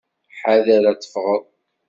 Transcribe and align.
Ḥader 0.39 0.83
ad 0.91 0.97
tefɣeḍ! 0.99 1.43